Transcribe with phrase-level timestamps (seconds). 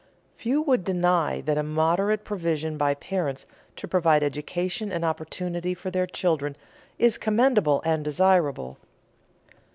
[0.35, 5.91] Few would deny that a moderate provision by parents to provide education and opportunity for
[5.91, 6.55] their children
[6.97, 8.79] is commendable and desirable.